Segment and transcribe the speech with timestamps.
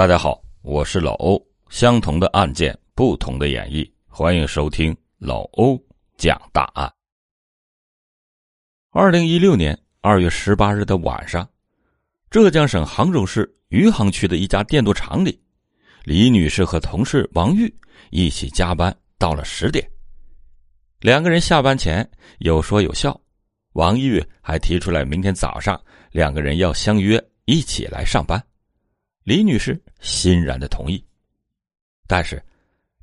[0.00, 1.38] 大家好，我是老欧。
[1.68, 5.78] 相同的案件，不同的演绎，欢迎收听老欧
[6.16, 6.90] 讲大案。
[8.92, 11.46] 二零一六年二月十八日的晚上，
[12.30, 15.38] 浙江省杭州市余杭区的一家电镀厂里，
[16.04, 17.70] 李女士和同事王玉
[18.08, 19.86] 一起加班到了十点。
[21.00, 23.20] 两个人下班前有说有笑，
[23.74, 25.78] 王玉还提出来明天早上
[26.10, 28.42] 两个人要相约一起来上班。
[29.24, 31.04] 李女士欣然的同意，
[32.06, 32.42] 但是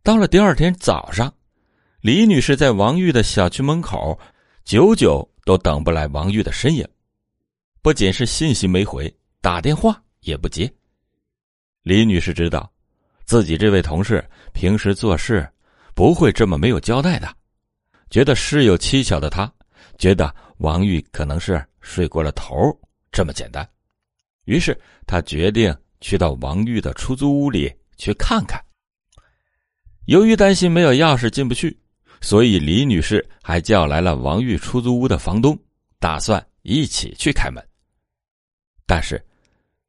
[0.03, 1.33] 到了第二天早上，
[2.01, 4.19] 李女士在王玉的小区门口，
[4.65, 6.87] 久久都等不来王玉的身影，
[7.81, 10.71] 不仅是信息没回，打电话也不接。
[11.83, 12.71] 李女士知道，
[13.25, 15.47] 自己这位同事平时做事
[15.93, 17.33] 不会这么没有交代的，
[18.09, 19.51] 觉得事有蹊跷的她，
[19.97, 22.55] 觉得王玉可能是睡过了头，
[23.11, 23.67] 这么简单，
[24.45, 25.75] 于是她决定。
[25.99, 28.63] 去到王玉的出租屋里去看看。
[30.05, 31.77] 由于担心没有钥匙进不去，
[32.21, 35.57] 所以李女士还叫来了王玉出租屋的房东，
[35.99, 37.61] 打算一起去开门。
[38.85, 39.21] 但是，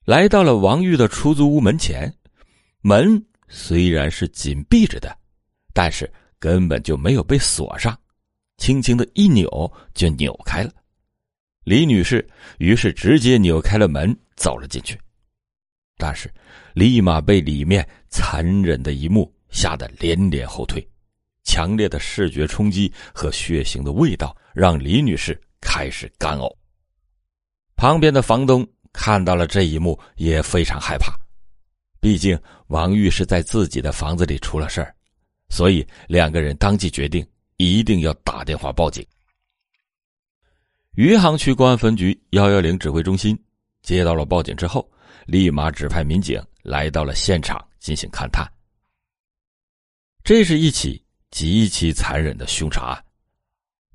[0.05, 2.13] 来到了王玉的出租屋门前，
[2.81, 5.17] 门虽然是紧闭着的，
[5.73, 6.11] 但是
[6.41, 7.97] 根本就没有被锁上，
[8.57, 10.73] 轻轻的一扭就扭开了。
[11.63, 12.27] 李女士
[12.59, 14.99] 于是直接扭开了门，走了进去。
[16.01, 16.33] 但是，
[16.75, 20.89] 立马被里面残忍的一幕吓得连连后退。
[21.43, 26.55] 强烈的视觉冲击和血腥的味道让李女士开始干呕。
[27.75, 31.13] 旁边的房东看到了这一幕，也非常害怕。
[32.01, 32.39] 毕竟
[32.69, 34.95] 王玉是在自己的房子里出了事儿，
[35.49, 37.27] 所以两个人当即决定
[37.57, 39.05] 一定要打电话报警。
[40.95, 43.37] 余杭区公安分局幺幺零指挥中心
[43.83, 44.89] 接到了报警之后。
[45.29, 48.51] 立马指派民警来到了现场进行勘探。
[50.25, 53.05] 这是一起极其残忍的凶杀案。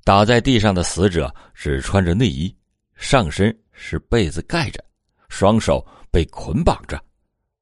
[0.04, 2.56] 倒在地上的死者只穿着内衣，
[2.94, 4.84] 上身是被子盖着，
[5.28, 7.02] 双手被捆绑着。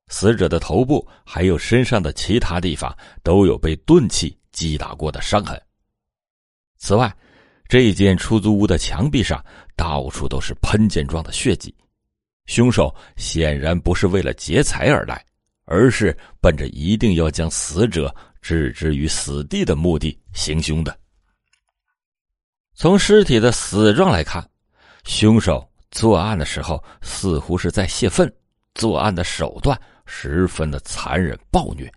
[0.08, 5.58] 死者的头部还有身上的其他地方都有被钝器击打过的伤痕。
[6.76, 7.10] 此外，
[7.68, 9.42] 这间出租屋的墙壁上
[9.74, 11.74] 到处都是喷溅状的血迹。
[12.46, 15.24] 凶手显然不是为了劫财而来，
[15.64, 20.98] 而是奔着一定要将死者置之于死地的目的行凶的。
[22.74, 24.46] 从尸体的死状来看，
[25.04, 28.32] 凶手作案的时候似乎是在泄愤，
[28.74, 31.90] 作案的手段十分的残忍暴虐。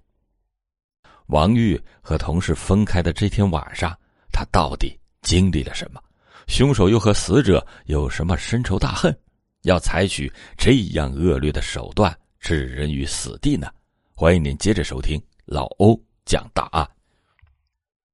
[1.27, 3.97] 王玉和同事分开的这天晚上，
[4.31, 5.99] 他到底经历了什么？
[6.47, 9.17] 凶手又和死者有什么深仇大恨？
[9.65, 13.67] 要采取这样恶劣的手段置人于死地呢？
[14.13, 16.87] 欢迎您接着收听老欧讲大案。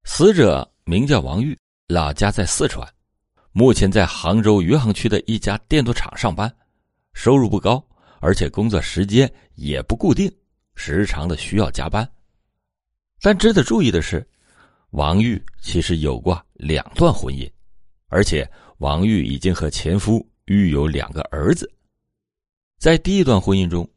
[0.06, 1.58] 死者名叫王玉，
[1.88, 2.88] 老家在四川，
[3.52, 6.52] 目前在杭州余杭区的一家电镀厂上班，
[7.14, 7.86] 收入不高，
[8.22, 10.34] 而且工作时间也不固定，
[10.76, 12.10] 时常的需要加班。
[13.20, 14.26] 但值得注意的是，
[14.92, 17.52] 王玉其实有过两段婚姻，
[18.08, 20.26] 而且王玉已经和前夫。
[20.52, 21.72] 育有两个儿子，
[22.78, 23.90] 在第一段婚姻中，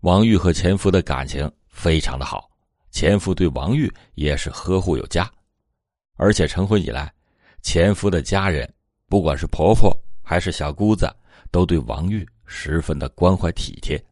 [0.00, 2.50] 王玉和前夫的感情非常的好，
[2.90, 5.30] 前夫对王玉也是呵护有加，
[6.16, 7.12] 而且成婚以来，
[7.62, 8.70] 前夫的家人，
[9.08, 11.08] 不管是婆婆还是小姑子，
[11.50, 14.02] 都对王玉十分的关怀体贴，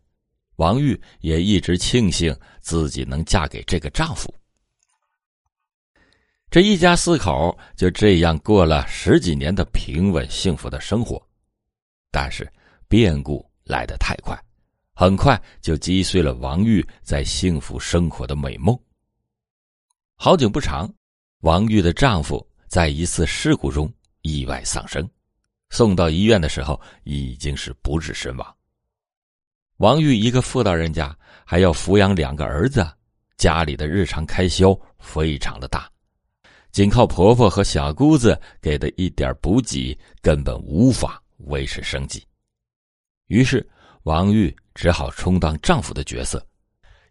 [0.57, 4.33] 王玉也一直庆幸自己能嫁给这个丈夫。
[6.51, 11.21] 这一家四口就这样过了十几年的平稳幸福的生活。
[12.11, 12.51] 但是
[12.89, 14.37] 变故来得太快，
[14.95, 18.79] 很快就击碎了王玉在幸福生活的美梦。
[20.17, 20.93] 好景不长，
[21.41, 25.09] 王玉的丈夫在一次事故中意外丧生，
[25.71, 28.57] 送到医院的时候已经是不治身亡。
[29.79, 32.87] 王玉一个妇道人家，还要抚养两个儿子，
[33.39, 35.91] 家里的日常开销非常的大，
[36.71, 41.20] 仅靠婆婆和小姑子给的一点补给，根本无法。
[41.47, 42.27] 维持生计，
[43.27, 43.69] 于是
[44.05, 46.45] 王玉只好充当丈夫的角色，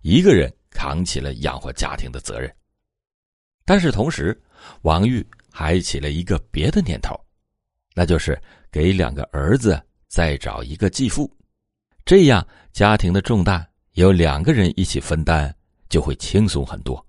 [0.01, 2.53] 一个人扛起了养活家庭的责任。
[3.65, 4.39] 但是同时，
[4.81, 7.19] 王玉还起了一个别的念头，
[7.93, 8.39] 那就是
[8.71, 11.31] 给两个儿子再找一个继父，
[12.05, 15.55] 这样家庭的重担由两个人一起分担，
[15.89, 17.05] 就会轻松很多。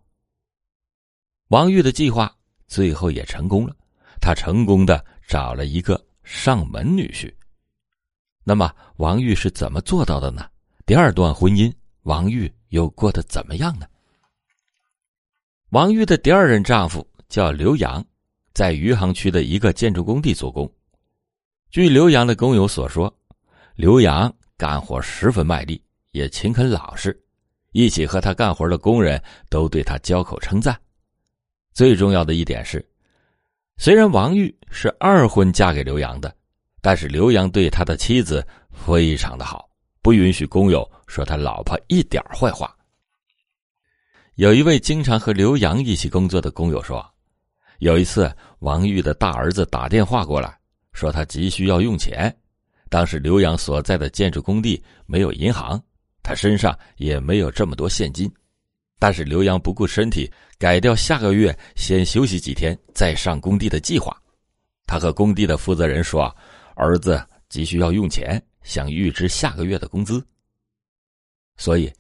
[1.49, 2.35] 王玉的计划
[2.67, 3.75] 最后也成功了，
[4.21, 6.01] 他成功的找了一个。
[6.33, 7.29] 上门女婿，
[8.45, 10.49] 那么王玉是怎么做到的呢？
[10.87, 11.73] 第二段婚姻，
[12.03, 13.87] 王玉又过得怎么样呢？
[15.71, 18.03] 王玉的第二任丈夫叫刘洋，
[18.55, 20.73] 在余杭区的一个建筑工地做工。
[21.69, 23.13] 据刘洋的工友所说，
[23.75, 27.21] 刘洋干活十分卖力，也勤恳老实，
[27.73, 30.81] 一起和他干活的工人都对他交口称赞。
[31.73, 32.89] 最重要的一点是，
[33.81, 36.31] 虽然王玉是二婚嫁给刘洋的，
[36.83, 39.71] 但是刘洋对他的妻子非常的好，
[40.03, 42.77] 不允许工友说他老婆一点坏话。
[44.35, 47.03] 有一位经常和刘洋一起工作的工友说，
[47.79, 50.55] 有一次王玉的大儿子打电话过来，
[50.93, 52.31] 说他急需要用钱。
[52.91, 55.83] 当时刘洋所在的建筑工地没有银行，
[56.23, 58.31] 他身上也没有这么多现金。
[59.01, 64.17] 但是刘洋不顾身体，改掉下个月先休息几天再上工地的计划。
[64.87, 66.33] 他和工地的负责人说，
[66.77, 70.25] 儿子急需要用钱，想预支下个月的工资。
[71.57, 71.91] 所以，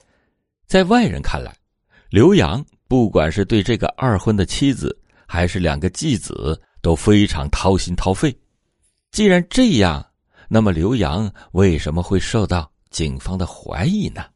[0.67, 1.52] 在外人看来。
[2.11, 4.94] 刘洋不管是对这个二婚的妻子，
[5.26, 8.37] 还是两个继子，都非常掏心掏肺。
[9.12, 10.05] 既然这样，
[10.49, 14.26] 那么刘洋为什么会受到警方的怀疑呢？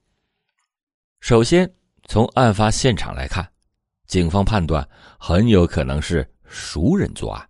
[1.20, 1.68] 首先，
[2.06, 3.46] 从案发现场来看，
[4.06, 4.86] 警方判断
[5.18, 7.48] 很有可能是熟人作案。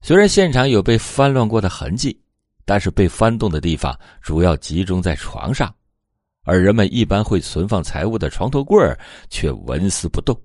[0.00, 2.18] 虽然现场有被翻乱过的痕迹，
[2.64, 5.74] 但是被翻动的地方主要集中在床上。
[6.44, 8.78] 而人们一般会存放财物的床头柜
[9.28, 10.40] 却纹丝不动，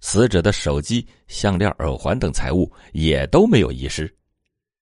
[0.00, 4.14] 死者的手机、项链、耳环等财物也都没有遗失，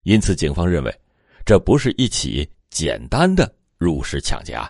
[0.02, 1.00] 因此警方认为，
[1.44, 4.69] 这不是一起简单的入室抢劫案。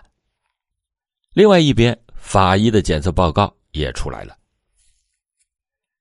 [1.33, 4.37] 另外一边，法医的检测报告也出来了。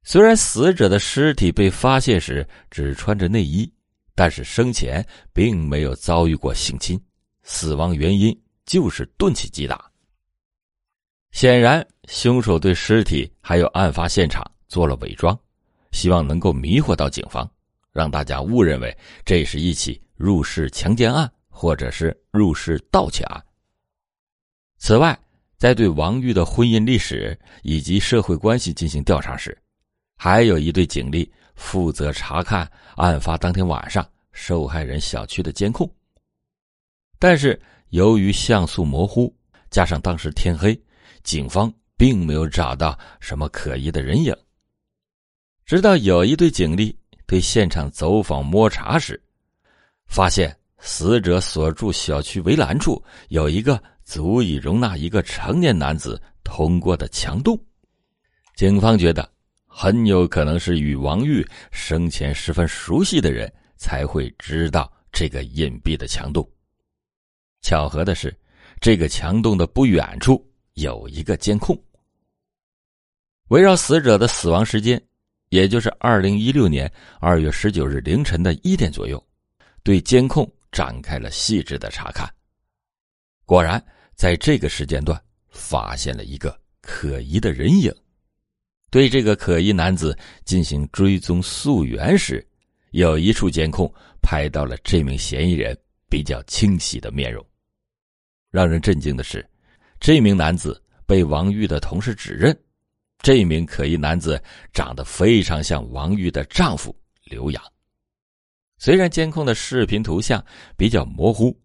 [0.05, 3.69] 虽然死者的尸体被发现时只穿着内衣，
[4.15, 7.03] 但是生前并没有遭遇过性侵，
[7.43, 8.39] 死亡原因。
[8.67, 9.91] 就是钝器击打。
[11.33, 15.37] 显然，凶手对尸体还有案发现场做了伪装，
[15.91, 17.51] 希望能够迷惑到警方，
[17.91, 23.45] 让大家误认为这是一起入室强奸案或者是入室盗窃案。
[24.79, 25.19] 此外，
[25.61, 29.57] 在对王玉的婚姻历史以及社会关系进行调查时，
[30.17, 35.89] 还有一队警力负责查看案发当天晚上受害人小区的监控，
[37.19, 37.61] 但是。
[37.91, 39.35] 由于像素模糊，
[39.69, 40.81] 加上当时天黑，
[41.25, 44.33] 警方并没有找到什么可疑的人影。
[45.67, 46.97] 直到有一队警力
[47.27, 49.21] 对现场走访摸查时，
[50.07, 57.57] 发现死者所住小区围栏处有一个足以容纳一个成年男子通过的墙洞。
[58.57, 59.31] 警方觉得
[59.67, 66.45] 很有可能是与王玉生前十分熟悉的人才会知道这个隐蔽的墙洞。
[67.63, 68.37] 巧合的是，
[68.81, 71.81] 这个墙洞的不远处有一个监控。
[73.51, 75.01] 围绕死者的死亡时间，
[75.51, 79.25] 也就是二零一六年二月十九日凌晨的一点左右，
[79.85, 82.29] 对监控展开了细致的查看。
[83.45, 83.85] 果然，
[84.21, 85.19] 在这个时间段
[85.49, 87.91] 发现了一个可疑的人影。
[88.91, 90.15] 对这个可疑男子
[90.45, 92.47] 进行追踪溯源时，
[92.91, 93.91] 有一处监控
[94.21, 95.75] 拍到了这名嫌疑人
[96.11, 97.43] 比较清晰的面容。
[98.51, 99.43] 让人震惊的是，
[99.99, 102.55] 这名男子被王玉的同事指认，
[103.23, 104.39] 这名可疑男子
[104.71, 106.95] 长得非常像王玉的丈夫
[107.25, 107.63] 刘洋。
[108.77, 110.45] 虽然监控的视频图像
[110.77, 111.59] 比较模糊，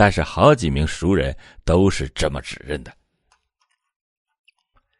[0.00, 2.90] 但是好几名熟人都是这么指认的。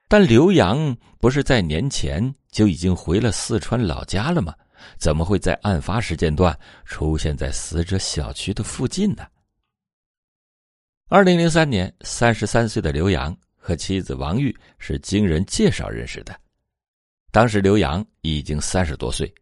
[0.08, 4.54] 但刘洋不是在年前就已经回了四川老家了吗？
[4.98, 6.54] 怎么会在案发时间段
[6.84, 9.26] 出现在死者小区的附近呢？
[11.08, 16.38] 二零零三年，三十三岁的刘洋和妻子王玉是经人介绍认识的。
[17.30, 19.32] 当时刘洋已经三十多岁，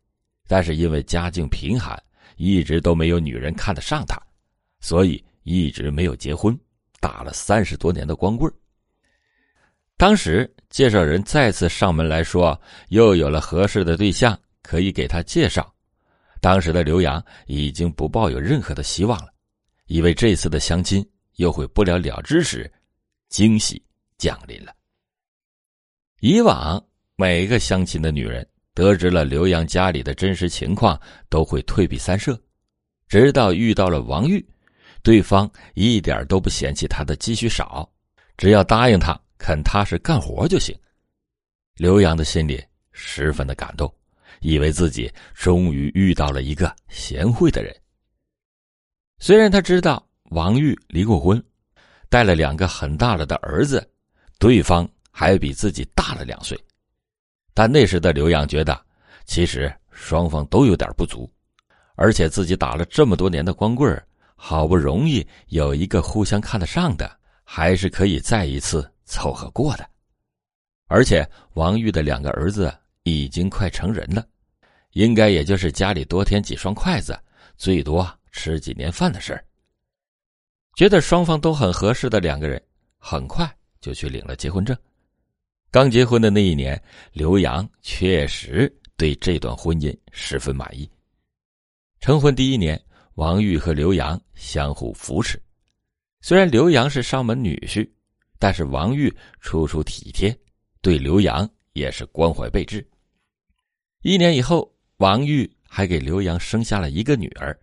[0.46, 2.00] 但是因为家境贫寒，
[2.36, 4.16] 一直都没有女人看得上他，
[4.78, 6.56] 所以一直没有结婚，
[7.00, 8.52] 打了三十多年的光棍
[9.96, 15.74] 当时介绍人再次上门来说，又有了合适的对象可以给他介绍。
[16.40, 19.32] 当时的刘洋已经不抱有任何的希望了，
[19.86, 21.04] 以为这次的相亲。
[21.38, 22.68] 又会不了了之时，
[23.28, 23.80] 惊喜
[24.16, 24.74] 降临了。
[26.18, 32.36] 以往每个相亲的女人得知了刘洋家里的真实情况，都会退避三舍，
[33.06, 34.44] 直到遇到了王玉，
[35.02, 37.88] 对方一点都不嫌弃他的积蓄少，
[38.36, 40.76] 只要答应他肯踏实干活就行。
[41.76, 42.62] 刘洋的心里
[42.92, 43.92] 十分的感动，
[44.40, 47.74] 以为自己终于遇到了一个贤惠的人。
[49.18, 50.04] 虽然他知道。
[50.32, 51.42] 王玉离过婚，
[52.10, 53.90] 带了两个很大了的儿子，
[54.38, 56.54] 对方还比自己大了两岁。
[57.54, 58.78] 但那时的刘洋觉得，
[59.24, 61.26] 其实双方都有点不足，
[61.94, 63.90] 而且自己打了这么多年的光棍
[64.40, 69.86] 好不容易有一个互相看得上的，还是可以再一次凑合过的。
[70.86, 74.24] 而且王玉的两个儿子已经快成人了，
[74.92, 77.18] 应该也就是家里多添几双筷子，
[77.56, 79.44] 最多吃几年饭的事儿。
[80.76, 82.62] 觉得双方都很合适的两个人，
[82.96, 84.74] 很快就去领了结婚证。
[85.70, 86.80] 刚结婚的那一年，
[87.12, 90.88] 刘洋确实对这段婚姻十分满意。
[92.00, 92.80] 成婚第一年，
[93.18, 95.42] 王玉和刘洋相互扶持。
[96.20, 97.90] 虽然刘洋是上门女婿，
[98.38, 100.32] 但是王玉处处体贴。
[100.80, 102.86] 对刘洋也是关怀备至。
[104.02, 107.58] 一年以后，王玉还给刘洋生下了一个女儿，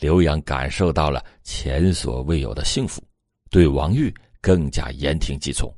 [0.00, 3.02] 刘洋感受到了前所未有的幸福，
[3.48, 5.74] 对王玉更加言听计从。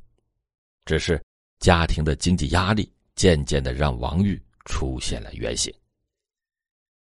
[0.83, 1.17] 只是
[1.59, 5.73] 家庭的经济压力渐渐的让王玉出现了原形。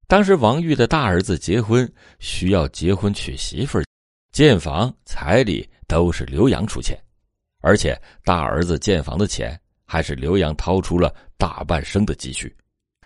[0.08, 3.84] 当时王玉的大儿子结婚需要结婚娶媳妇儿，
[4.32, 6.98] 建房彩礼都是刘洋出钱。
[7.60, 12.56] 而且大儿子建房的钱还是刘洋掏出了大半生的积蓄，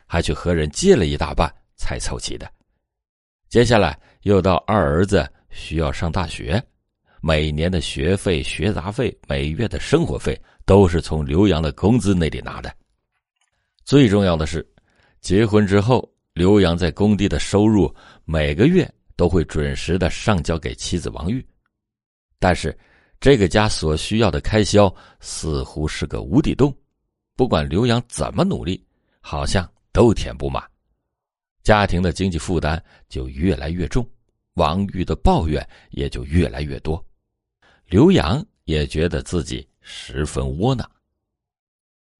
[0.05, 2.47] 还去和人借了一大半才凑齐的。
[3.49, 6.63] 接下来又到二儿子需要上大学，
[7.19, 12.71] 每年的学费、学杂费、每月的生活费都是从刘洋的工资那里拿的。
[13.83, 14.63] 最重要的是，
[15.19, 17.93] 结婚之后，刘洋在工地的收入
[18.25, 21.45] 每个月都会准时的上交给妻子王玉，
[22.39, 22.77] 但是。
[23.23, 26.75] 这个家所需要的开销似乎是个无底洞，
[27.35, 28.83] 不管刘洋怎么努力，
[29.19, 30.67] 好像都填不满，
[31.61, 34.03] 家庭的经济负担就越来越重，
[34.55, 37.05] 王玉的抱怨也就越来越多，
[37.85, 40.89] 刘洋也觉得自己十分窝囊。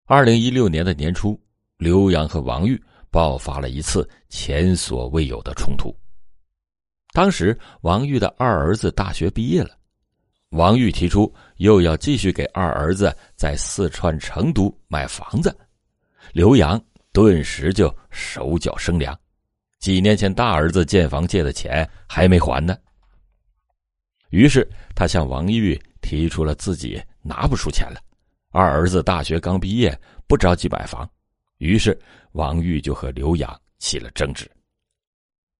[0.05, 1.35] 二零一六年的年初，
[1.77, 2.79] 刘洋和王玉
[3.11, 5.95] 爆发了一次前所未有的冲突。
[7.13, 9.77] 当时，王玉的二儿子大学毕业了。
[10.51, 15.55] 王玉提出又要继续给二儿子在四川成都买房子，
[16.33, 16.81] 刘洋
[17.13, 19.17] 顿时就手脚生凉。
[19.79, 22.77] 几年前大儿子建房借的钱还没还呢，
[24.29, 27.99] 于是他向王玉提出了自己拿不出钱了。
[28.51, 31.09] 二儿子大学刚毕业，不着急买房，
[31.61, 31.97] 于是
[32.33, 34.49] 王玉就和刘洋起了争执。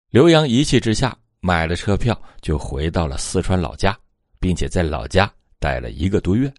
[0.10, 3.98] 刘洋一气之下买了车票，就回到了四川老家。
[4.42, 6.52] 并且在老家待了一个多月，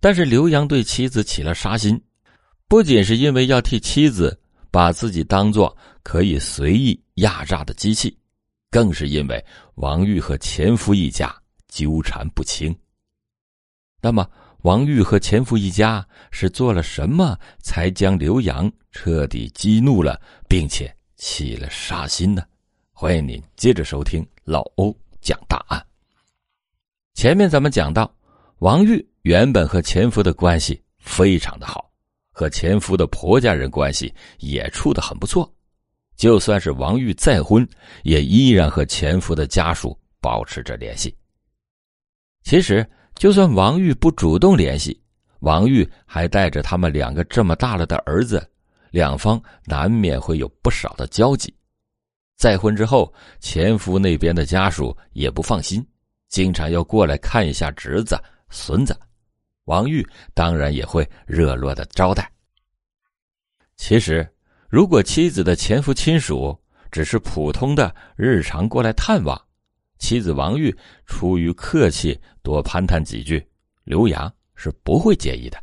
[0.00, 2.02] 但是刘洋对妻子起了杀心，
[2.66, 4.36] 不仅是因为要替妻子
[4.68, 8.18] 把自己当做可以随意压榨的机器，
[8.68, 11.32] 更是因为王玉和前夫一家
[11.68, 12.76] 纠缠不清。
[14.02, 14.28] 那么，
[14.62, 22.42] 王玉和前夫一家是做了什么，才将刘洋彻底激怒了，并且起了杀心呢？
[22.92, 25.82] 欢迎您接着收听老欧讲大案。
[27.14, 28.12] 前面咱们讲到，
[28.58, 31.90] 王玉原本和前夫的关系非常的好，
[32.30, 35.50] 和前夫的婆家人关系也处得很不错。
[36.16, 37.66] 就算是王玉再婚，
[38.02, 41.16] 也依然和前夫的家属保持着联系。
[42.42, 42.86] 其实，
[43.20, 44.98] 就算王玉不主动联系，
[45.40, 48.50] 王玉还带着他们两个这么大了的儿子，
[48.92, 51.54] 两方难免会有不少的交集。
[52.38, 55.86] 再婚之后，前夫那边的家属也不放心。
[56.30, 58.98] 经常要过来看一下侄子、孙子，
[59.66, 62.32] 王玉当然也会热络的招待。
[63.76, 64.26] 其实，
[64.66, 66.58] 如果妻子的前夫亲属
[66.90, 69.38] 只是普通的日常过来探望，
[70.00, 70.76] 妻子王玉
[71.06, 73.40] 出于客气多攀谈几句，
[73.84, 75.62] 刘洋是不会介意的。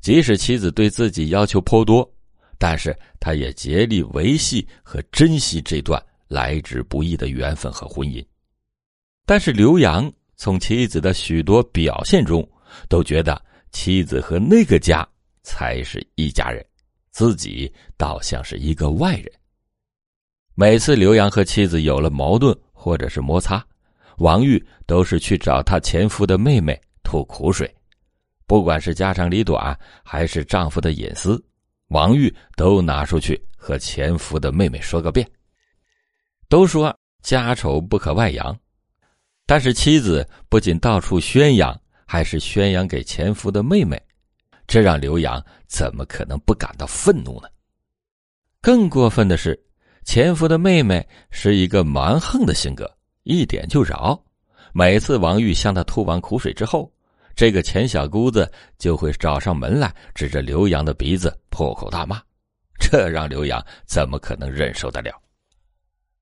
[0.00, 2.10] 即使妻子对自己要求颇多，
[2.58, 8.24] 但是他也竭力维系和珍惜这段来之不易的缘分和婚姻。
[9.26, 12.46] 但是刘洋从妻子的许多表现中，
[12.88, 13.40] 都觉得
[13.72, 15.06] 妻子和那个家
[15.42, 16.64] 才是一家人，
[17.10, 19.30] 自己倒像是一个外人。
[20.54, 23.62] 每次刘洋和妻子有了矛盾或者是摩擦，
[24.16, 27.70] 王玉都是去找她前夫的妹妹吐苦水，
[28.46, 31.44] 不管是家长里短还是丈夫的隐私，
[31.88, 35.30] 王玉都拿出去和前夫的妹妹说个遍。
[36.48, 38.58] 都说家丑不可外扬。
[39.44, 44.00] 但是妻子不仅到处宣扬，还是宣扬给前夫的妹妹，
[44.66, 47.48] 这让刘洋怎么可能不感到愤怒呢？
[48.62, 49.60] 更过分的是，
[50.04, 52.90] 前夫的妹妹是一个蛮横的性格，
[53.22, 54.20] 一点就着，
[54.72, 56.90] 每次王玉向他吐完苦水之后，
[57.36, 62.20] 这个钱小姑子就会找上门来，指着刘洋的鼻子破口大骂，
[62.78, 65.12] 这让刘洋怎么可能忍受得了？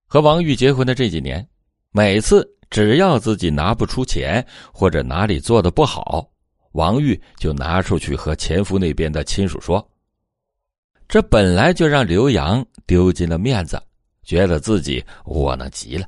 [0.07, 1.47] 和王玉结婚的这几年，
[1.93, 6.29] 每次只要自己拿不出钱，或者哪里做的不好，
[6.73, 9.87] 王玉就拿出去和前夫那边的亲属说。
[11.09, 13.83] 这本来就让刘洋丢尽了面子，
[14.25, 16.07] 觉得自己窝囊极了。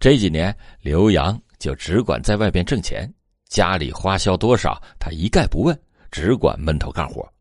[0.00, 3.08] 这几年，刘洋就只管在外边挣钱，
[3.48, 5.80] 家里花销多少他一概不问，
[6.10, 7.32] 只管闷头干活。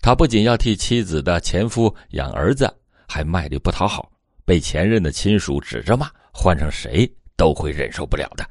[0.00, 2.72] 他不仅要替妻子的前夫养儿子，
[3.08, 4.12] 还卖力不讨好，
[4.44, 8.48] 被前任的亲属指着骂，换成谁都会忍受不了的。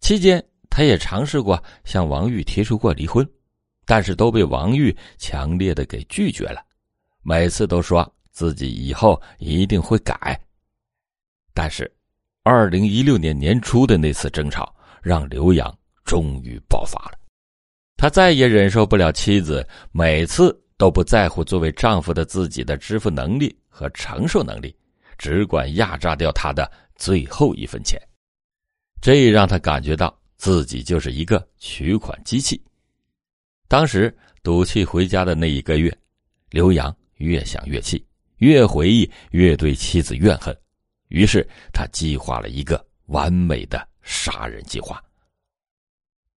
[0.00, 3.24] 期间，他也尝试过向王玉提出过离婚，
[3.86, 6.60] 但是都被王玉强烈的给拒绝了，
[7.22, 10.38] 每次都说自己以后一定会改。
[11.54, 11.90] 但是。
[12.48, 17.18] 二零一六年年初的那次争吵，让刘洋终于爆发了。
[17.96, 24.72] 他再也忍受不了妻子每次都不在乎作为丈夫的自己的支付能力和承受能力，
[25.18, 28.00] 只管压榨掉他的最后一分钱。
[29.00, 32.62] 这让他感觉到自己就是一个取款机器。
[33.68, 35.96] 当时赌气回家的那一个月，
[36.50, 38.04] 刘洋越想越气，
[38.38, 40.56] 越回忆越对妻子怨恨。
[41.08, 45.02] 于是他计划了一个完美的杀人计划。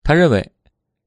[0.03, 0.53] 他认为，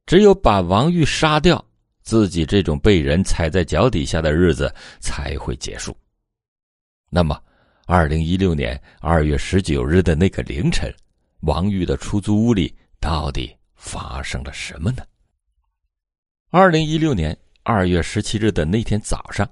[0.05, 1.63] 只有把王玉杀掉，
[2.03, 5.95] 自己这种被人踩在脚底下的日子才会结束。
[7.09, 7.41] 那么，
[7.87, 10.93] 二零一六年二月十九日的那个凌晨，
[11.41, 15.03] 王玉的出租屋里到底发生了什么呢？
[16.53, 19.49] 二零一六年二月十七日的那天早上，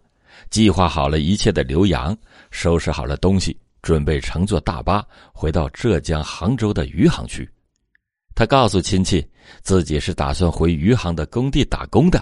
[0.49, 2.15] 计划好了一切的刘洋
[2.51, 3.57] 收拾好了东西。
[3.81, 5.01] 准备乘坐大巴
[5.31, 7.49] 回到浙江杭州的余杭区，
[8.35, 9.25] 他告诉亲戚
[9.61, 12.21] 自己是打算回余杭的工地打工的，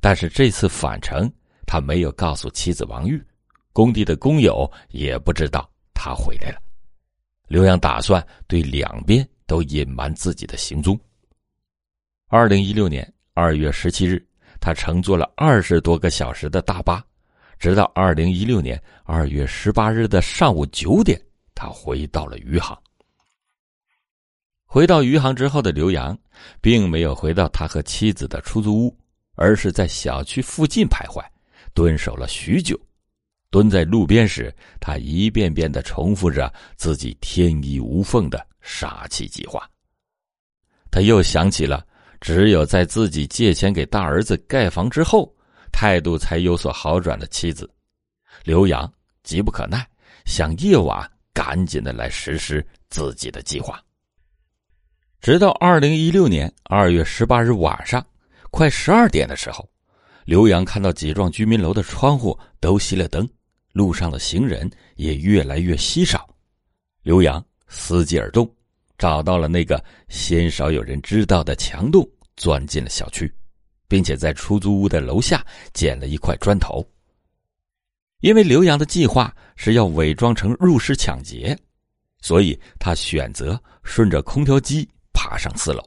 [0.00, 1.32] 但是这次返程
[1.64, 3.24] 他没有告诉妻子王玉，
[3.72, 6.58] 工地的工友也不知道他回来了。
[7.46, 10.98] 刘洋打算对两边都隐瞒自己的行踪。
[12.26, 14.26] 二零一六年二月十七日，
[14.58, 17.04] 他乘坐了二十多个小时的大巴。
[17.58, 21.20] 直到二零一六年二月十八日的上午九点，
[21.54, 22.74] 他回到了余杭。
[24.64, 26.18] 回到余杭之后的刘洋，
[26.62, 28.98] 并没有回到他和妻子的出租屋，
[29.34, 31.22] 而是在小区附近徘徊，
[31.74, 32.78] 蹲守了许久。
[33.50, 39.68] 蹲在路边时，他一遍遍的重复着自己天衣无缝的杀妻计划。
[40.90, 41.86] 他又想起了，
[42.20, 45.32] 只有在自己借钱给大儿子盖房之后。
[45.72, 47.70] 态度才有所好转的妻子，
[48.44, 48.90] 刘洋
[49.22, 49.86] 急不可耐，
[50.24, 53.78] 想夜晚赶紧的来实施自己的计划。
[55.20, 58.02] 直到二零一六年二月十八日晚上，
[58.50, 59.68] 快十二点的时候，
[60.24, 63.28] 刘洋看到几幢居民楼的窗户都熄了灯，
[63.72, 66.26] 路上的行人也越来越稀少。
[67.02, 68.50] 刘洋伺机而动，
[68.98, 73.32] 找到了那个鲜少有人知道的墙洞，钻进了小区。
[73.88, 76.84] 并且在出租屋的楼下捡了一块砖头。
[78.20, 81.56] 因为刘洋的计划是要伪装成入室抢劫，
[82.20, 85.82] 所以他选择顺着空调机爬上四楼。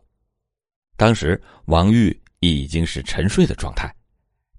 [0.96, 3.94] 当时王玉已经是沉睡的状态，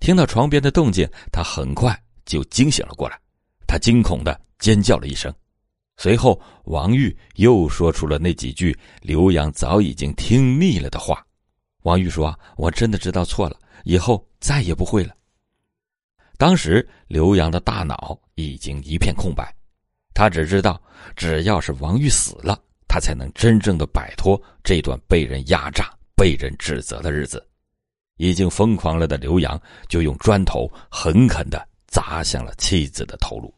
[0.00, 3.18] 听到床边的动静，他很快就惊醒了过来。
[3.66, 5.32] 他惊恐的尖叫了一声，
[6.00, 11.22] 随后王玉又说出了那几句刘洋早已经听腻了的话。
[11.82, 15.14] 王玉说：“我真的知道错了，以后再也不会了。”
[16.38, 19.54] 当时刘洋的大脑已经一片空白，
[20.14, 20.82] 他只知道，
[21.16, 22.58] 只要是王玉死了，
[22.88, 27.46] 他才能真正的摆脱这段被人压榨、被人指责的日子。
[28.16, 33.52] 已经疯狂了的刘洋就用砖头狠狠的砸向了妻子的头颅。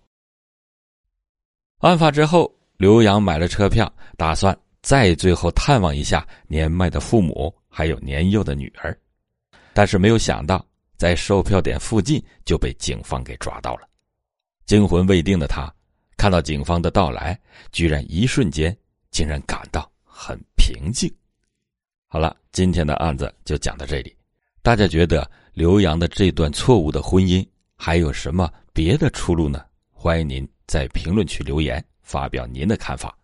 [1.83, 7.53] 案发之后，刘洋买了车票，打算再最后探望一下年迈的父母。
[7.69, 8.97] 还有年幼的女儿，
[9.73, 10.65] 但是没有想到，
[10.97, 13.89] 在售票点附近就被警方给抓到了。
[14.65, 15.73] 惊魂未定的他，
[16.17, 17.37] 看到警方的到来，
[17.73, 18.77] 居然一瞬间
[19.11, 21.13] 竟然感到很平静。
[22.07, 24.15] 好了，今天的案子就讲到这里。
[24.61, 29.65] 大家觉得刘洋的这段错误的婚姻还有什么别的出路呢？
[29.91, 33.15] 欢迎您在评论区留言，发表您的看法。